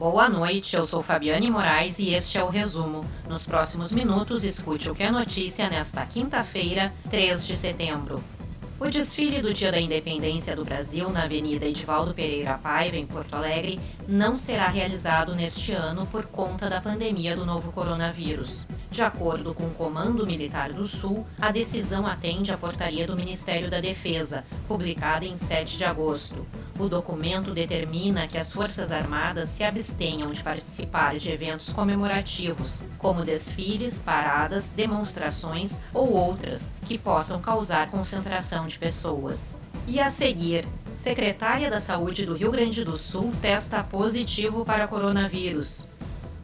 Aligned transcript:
Boa 0.00 0.30
noite, 0.30 0.76
eu 0.76 0.86
sou 0.86 1.02
Fabiane 1.02 1.50
Moraes 1.50 1.98
e 1.98 2.14
este 2.14 2.38
é 2.38 2.42
o 2.42 2.48
resumo. 2.48 3.04
Nos 3.28 3.44
próximos 3.44 3.92
minutos, 3.92 4.44
escute 4.44 4.88
o 4.88 4.94
que 4.94 5.02
é 5.02 5.10
notícia 5.10 5.68
nesta 5.68 6.06
quinta-feira, 6.06 6.90
3 7.10 7.46
de 7.46 7.54
setembro. 7.54 8.24
O 8.80 8.88
desfile 8.88 9.42
do 9.42 9.52
Dia 9.52 9.70
da 9.70 9.78
Independência 9.78 10.56
do 10.56 10.64
Brasil 10.64 11.10
na 11.10 11.24
Avenida 11.24 11.66
Edivaldo 11.66 12.14
Pereira 12.14 12.56
Paiva, 12.56 12.96
em 12.96 13.06
Porto 13.06 13.34
Alegre, 13.34 13.78
não 14.08 14.34
será 14.34 14.68
realizado 14.68 15.34
neste 15.34 15.72
ano 15.72 16.06
por 16.06 16.24
conta 16.24 16.70
da 16.70 16.80
pandemia 16.80 17.36
do 17.36 17.44
novo 17.44 17.70
coronavírus. 17.70 18.66
De 18.90 19.02
acordo 19.02 19.52
com 19.52 19.64
o 19.64 19.74
Comando 19.74 20.26
Militar 20.26 20.72
do 20.72 20.86
Sul, 20.86 21.26
a 21.38 21.52
decisão 21.52 22.06
atende 22.06 22.54
à 22.54 22.56
portaria 22.56 23.06
do 23.06 23.14
Ministério 23.14 23.68
da 23.68 23.80
Defesa, 23.80 24.46
publicada 24.66 25.26
em 25.26 25.36
7 25.36 25.76
de 25.76 25.84
agosto. 25.84 26.46
O 26.80 26.88
documento 26.88 27.52
determina 27.52 28.26
que 28.26 28.38
as 28.38 28.54
Forças 28.54 28.90
Armadas 28.90 29.50
se 29.50 29.62
abstenham 29.62 30.32
de 30.32 30.42
participar 30.42 31.18
de 31.18 31.30
eventos 31.30 31.74
comemorativos, 31.74 32.82
como 32.96 33.22
desfiles, 33.22 34.00
paradas, 34.00 34.70
demonstrações 34.70 35.78
ou 35.92 36.10
outras 36.10 36.72
que 36.86 36.96
possam 36.96 37.38
causar 37.38 37.90
concentração 37.90 38.66
de 38.66 38.78
pessoas. 38.78 39.60
E 39.86 40.00
a 40.00 40.08
seguir, 40.08 40.66
secretária 40.94 41.68
da 41.68 41.80
Saúde 41.80 42.24
do 42.24 42.32
Rio 42.32 42.50
Grande 42.50 42.82
do 42.82 42.96
Sul 42.96 43.30
testa 43.42 43.84
positivo 43.84 44.64
para 44.64 44.88
coronavírus. 44.88 45.86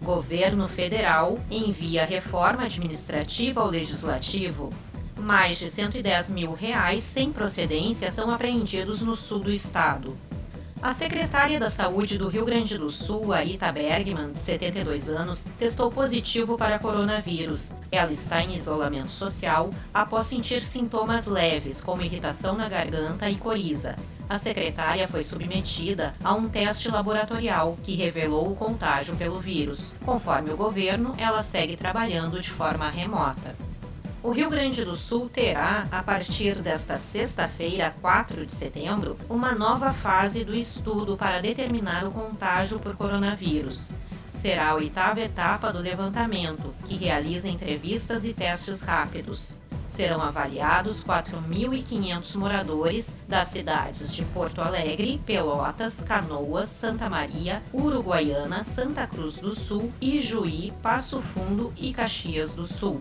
Governo 0.02 0.68
federal 0.68 1.40
envia 1.50 2.04
reforma 2.04 2.64
administrativa 2.64 3.62
ao 3.62 3.70
legislativo. 3.70 4.70
Mais 5.18 5.58
de 5.58 5.66
110 5.66 6.30
mil 6.30 6.52
reais 6.52 7.02
sem 7.02 7.32
procedência 7.32 8.10
são 8.10 8.30
apreendidos 8.30 9.00
no 9.00 9.16
sul 9.16 9.38
do 9.38 9.50
estado. 9.50 10.14
A 10.82 10.92
secretária 10.92 11.58
da 11.58 11.68
Saúde 11.68 12.18
do 12.18 12.28
Rio 12.28 12.44
Grande 12.44 12.78
do 12.78 12.90
Sul, 12.90 13.32
Arita 13.32 13.72
Bergman, 13.72 14.32
de 14.32 14.40
72 14.40 15.10
anos, 15.10 15.48
testou 15.58 15.90
positivo 15.90 16.56
para 16.56 16.78
coronavírus. 16.78 17.72
Ela 17.90 18.12
está 18.12 18.42
em 18.42 18.54
isolamento 18.54 19.10
social 19.10 19.70
após 19.92 20.26
sentir 20.26 20.60
sintomas 20.60 21.26
leves, 21.26 21.82
como 21.82 22.02
irritação 22.02 22.56
na 22.56 22.68
garganta 22.68 23.28
e 23.28 23.36
coriza 23.36 23.96
a 24.28 24.38
secretária 24.38 25.06
foi 25.06 25.22
submetida 25.22 26.14
a 26.22 26.34
um 26.34 26.48
teste 26.48 26.90
laboratorial 26.90 27.78
que 27.82 27.94
revelou 27.94 28.50
o 28.50 28.56
contágio 28.56 29.14
pelo 29.16 29.38
vírus. 29.38 29.94
Conforme 30.04 30.52
o 30.52 30.56
governo, 30.56 31.14
ela 31.16 31.42
segue 31.42 31.76
trabalhando 31.76 32.40
de 32.40 32.50
forma 32.50 32.88
remota. 32.90 33.54
O 34.26 34.32
Rio 34.32 34.50
Grande 34.50 34.84
do 34.84 34.96
Sul 34.96 35.28
terá, 35.28 35.86
a 35.88 36.02
partir 36.02 36.56
desta 36.56 36.98
sexta-feira, 36.98 37.94
4 38.00 38.44
de 38.44 38.50
setembro, 38.50 39.16
uma 39.28 39.54
nova 39.54 39.92
fase 39.92 40.44
do 40.44 40.52
estudo 40.52 41.16
para 41.16 41.40
determinar 41.40 42.04
o 42.04 42.10
contágio 42.10 42.80
por 42.80 42.96
coronavírus. 42.96 43.92
Será 44.28 44.70
a 44.70 44.74
oitava 44.74 45.20
etapa 45.20 45.72
do 45.72 45.78
levantamento, 45.78 46.74
que 46.86 46.96
realiza 46.96 47.48
entrevistas 47.48 48.24
e 48.24 48.34
testes 48.34 48.82
rápidos 48.82 49.56
serão 49.88 50.20
avaliados 50.20 51.04
4.500 51.04 52.36
moradores 52.36 53.18
das 53.28 53.48
cidades 53.48 54.12
de 54.12 54.24
Porto 54.24 54.60
Alegre, 54.60 55.20
Pelotas, 55.24 56.02
Canoas, 56.02 56.68
Santa 56.68 57.08
Maria, 57.08 57.62
Uruguaiana, 57.72 58.64
Santa 58.64 59.06
Cruz 59.06 59.36
do 59.36 59.54
Sul, 59.54 59.92
Ijuí, 60.00 60.72
Passo 60.82 61.22
Fundo 61.22 61.72
e 61.76 61.94
Caxias 61.94 62.54
do 62.54 62.66
Sul. 62.66 63.00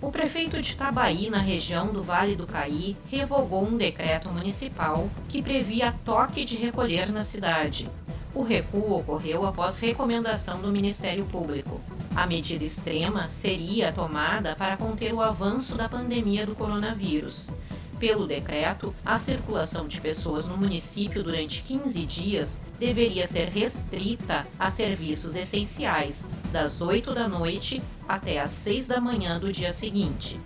O 0.00 0.12
prefeito 0.12 0.62
de 0.62 0.72
Itabaí, 0.74 1.28
na 1.28 1.38
região 1.38 1.88
do 1.88 2.04
Vale 2.04 2.36
do 2.36 2.46
Caí, 2.46 2.96
revogou 3.10 3.64
um 3.64 3.76
decreto 3.76 4.30
municipal 4.30 5.10
que 5.28 5.42
previa 5.42 5.92
toque 6.04 6.44
de 6.44 6.56
recolher 6.56 7.10
na 7.10 7.24
cidade. 7.24 7.90
O 8.32 8.42
recuo 8.42 8.96
ocorreu 8.96 9.44
após 9.44 9.80
recomendação 9.80 10.60
do 10.60 10.70
Ministério 10.70 11.24
Público. 11.24 11.80
A 12.14 12.28
medida 12.28 12.62
extrema 12.62 13.28
seria 13.28 13.90
tomada 13.90 14.54
para 14.54 14.76
conter 14.76 15.12
o 15.12 15.20
avanço 15.20 15.74
da 15.74 15.88
pandemia 15.88 16.46
do 16.46 16.54
coronavírus. 16.54 17.50
Pelo 17.98 18.28
decreto, 18.28 18.94
a 19.04 19.16
circulação 19.16 19.88
de 19.88 20.00
pessoas 20.00 20.46
no 20.46 20.56
município 20.56 21.22
durante 21.22 21.62
15 21.64 22.06
dias 22.06 22.60
deveria 22.78 23.26
ser 23.26 23.48
restrita 23.48 24.46
a 24.56 24.70
serviços 24.70 25.34
essenciais, 25.34 26.28
das 26.52 26.80
8 26.80 27.12
da 27.12 27.26
noite 27.26 27.82
até 28.08 28.38
às 28.38 28.50
6 28.50 28.86
da 28.86 29.00
manhã 29.00 29.40
do 29.40 29.50
dia 29.50 29.72
seguinte. 29.72 30.40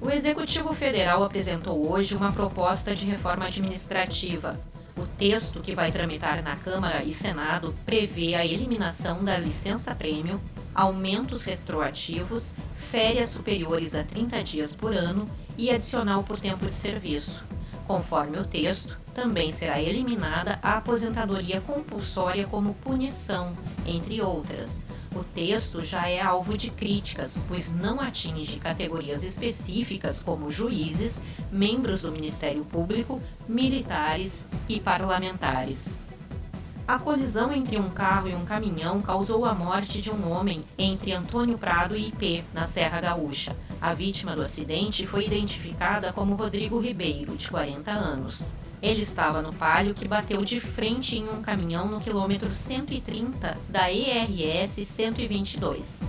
O 0.00 0.10
Executivo 0.10 0.74
Federal 0.74 1.22
apresentou 1.22 1.88
hoje 1.88 2.16
uma 2.16 2.32
proposta 2.32 2.96
de 2.96 3.06
reforma 3.06 3.46
administrativa. 3.46 4.58
O 4.96 5.06
texto 5.06 5.60
que 5.60 5.74
vai 5.74 5.92
tramitar 5.92 6.42
na 6.42 6.56
Câmara 6.56 7.04
e 7.04 7.12
Senado 7.12 7.74
prevê 7.86 8.34
a 8.34 8.44
eliminação 8.44 9.22
da 9.22 9.38
licença-prêmio 9.38 10.40
aumentos 10.76 11.44
retroativos, 11.44 12.54
férias 12.90 13.30
superiores 13.30 13.94
a 13.94 14.04
30 14.04 14.44
dias 14.44 14.74
por 14.74 14.94
ano 14.94 15.28
e 15.56 15.70
adicional 15.70 16.22
por 16.22 16.38
tempo 16.38 16.66
de 16.66 16.74
serviço. 16.74 17.42
Conforme 17.86 18.38
o 18.38 18.44
texto, 18.44 18.98
também 19.14 19.50
será 19.50 19.80
eliminada 19.80 20.58
a 20.62 20.76
aposentadoria 20.76 21.60
compulsória 21.60 22.46
como 22.46 22.74
punição, 22.74 23.56
entre 23.86 24.20
outras. 24.20 24.82
O 25.14 25.24
texto 25.24 25.82
já 25.82 26.08
é 26.08 26.20
alvo 26.20 26.58
de 26.58 26.68
críticas, 26.68 27.40
pois 27.48 27.72
não 27.72 27.98
atinge 27.98 28.58
categorias 28.58 29.24
específicas 29.24 30.22
como 30.22 30.50
juízes, 30.50 31.22
membros 31.50 32.02
do 32.02 32.12
Ministério 32.12 32.64
Público, 32.64 33.22
militares 33.48 34.46
e 34.68 34.78
parlamentares. 34.78 36.00
A 36.88 37.00
colisão 37.00 37.52
entre 37.52 37.76
um 37.80 37.90
carro 37.90 38.28
e 38.28 38.34
um 38.34 38.44
caminhão 38.44 39.02
causou 39.02 39.44
a 39.44 39.52
morte 39.52 40.00
de 40.00 40.12
um 40.12 40.30
homem 40.30 40.64
entre 40.78 41.12
Antônio 41.12 41.58
Prado 41.58 41.96
e 41.96 42.08
Ipê, 42.08 42.44
na 42.54 42.64
Serra 42.64 43.00
Gaúcha. 43.00 43.56
A 43.80 43.92
vítima 43.92 44.36
do 44.36 44.42
acidente 44.42 45.04
foi 45.04 45.26
identificada 45.26 46.12
como 46.12 46.36
Rodrigo 46.36 46.78
Ribeiro, 46.78 47.36
de 47.36 47.50
40 47.50 47.90
anos. 47.90 48.52
Ele 48.80 49.02
estava 49.02 49.42
no 49.42 49.52
palio 49.52 49.94
que 49.94 50.06
bateu 50.06 50.44
de 50.44 50.60
frente 50.60 51.16
em 51.16 51.28
um 51.28 51.42
caminhão 51.42 51.88
no 51.88 52.00
quilômetro 52.00 52.54
130 52.54 53.58
da 53.68 53.90
ERS 53.90 54.86
122. 54.86 56.06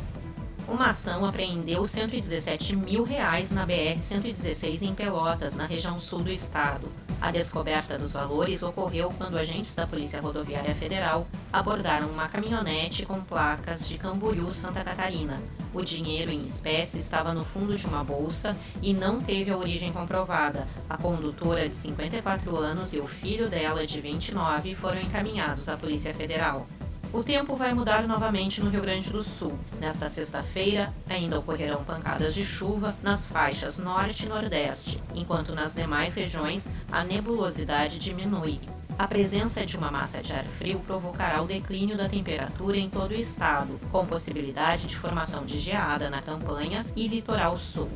Uma 0.67 0.87
ação 0.89 1.25
apreendeu 1.25 1.83
117 1.85 2.75
mil 2.75 3.03
reais 3.03 3.51
na 3.51 3.65
BR-116 3.65 4.83
em 4.83 4.93
Pelotas, 4.93 5.55
na 5.55 5.65
região 5.65 5.97
sul 5.97 6.21
do 6.21 6.31
estado. 6.31 6.87
A 7.19 7.31
descoberta 7.31 7.97
dos 7.97 8.13
valores 8.13 8.61
ocorreu 8.61 9.11
quando 9.17 9.37
agentes 9.37 9.75
da 9.75 9.87
Polícia 9.87 10.21
Rodoviária 10.21 10.75
Federal 10.75 11.25
abordaram 11.51 12.09
uma 12.09 12.29
caminhonete 12.29 13.05
com 13.05 13.21
placas 13.21 13.87
de 13.87 13.97
Camboriú, 13.97 14.51
Santa 14.51 14.83
Catarina. 14.83 15.41
O 15.73 15.83
dinheiro 15.83 16.31
em 16.31 16.43
espécie 16.43 16.99
estava 16.99 17.33
no 17.33 17.43
fundo 17.43 17.75
de 17.75 17.87
uma 17.87 18.03
bolsa 18.03 18.55
e 18.81 18.93
não 18.93 19.19
teve 19.19 19.49
a 19.49 19.57
origem 19.57 19.91
comprovada. 19.91 20.67
A 20.87 20.95
condutora 20.95 21.67
de 21.67 21.75
54 21.75 22.55
anos 22.55 22.93
e 22.93 22.99
o 22.99 23.07
filho 23.07 23.49
dela 23.49 23.85
de 23.85 23.99
29 23.99 24.75
foram 24.75 25.01
encaminhados 25.01 25.69
à 25.69 25.75
Polícia 25.75 26.13
Federal. 26.13 26.67
O 27.13 27.23
tempo 27.23 27.55
vai 27.55 27.73
mudar 27.73 28.05
novamente 28.05 28.61
no 28.61 28.69
Rio 28.69 28.81
Grande 28.81 29.09
do 29.09 29.23
Sul. 29.23 29.57
Nesta 29.79 30.09
sexta-feira, 30.09 30.93
ainda 31.09 31.39
ocorrerão 31.39 31.83
pancadas 31.83 32.35
de 32.35 32.43
chuva 32.43 32.95
nas 33.01 33.25
faixas 33.25 33.79
norte 33.79 34.25
e 34.25 34.29
nordeste, 34.29 35.01
enquanto 35.15 35.55
nas 35.55 35.73
demais 35.73 36.15
regiões 36.15 36.69
a 36.91 37.03
nebulosidade 37.05 37.97
diminui. 37.97 38.59
A 38.99 39.07
presença 39.07 39.65
de 39.65 39.77
uma 39.77 39.89
massa 39.89 40.21
de 40.21 40.33
ar 40.33 40.45
frio 40.45 40.79
provocará 40.79 41.41
o 41.41 41.47
declínio 41.47 41.95
da 41.95 42.09
temperatura 42.09 42.77
em 42.77 42.89
todo 42.89 43.11
o 43.11 43.19
estado, 43.19 43.79
com 43.91 44.05
possibilidade 44.05 44.87
de 44.87 44.97
formação 44.97 45.45
de 45.45 45.59
geada 45.59 46.09
na 46.09 46.21
campanha 46.21 46.85
e 46.95 47.07
litoral 47.07 47.57
sul. 47.57 47.89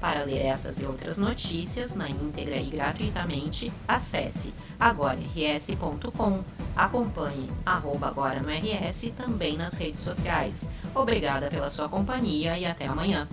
Para 0.00 0.24
ler 0.24 0.46
essas 0.46 0.80
e 0.80 0.86
outras 0.86 1.18
notícias 1.18 1.94
na 1.94 2.08
íntegra 2.08 2.56
e 2.56 2.70
gratuitamente, 2.70 3.70
acesse 3.86 4.54
agora.rs.com. 4.78 6.42
Acompanhe 6.74 7.50
arroba 7.66 8.08
agora 8.08 8.40
no 8.40 8.48
RS 8.48 9.12
também 9.16 9.56
nas 9.58 9.74
redes 9.74 10.00
sociais. 10.00 10.66
Obrigada 10.94 11.48
pela 11.50 11.68
sua 11.68 11.88
companhia 11.88 12.58
e 12.58 12.64
até 12.64 12.86
amanhã. 12.86 13.28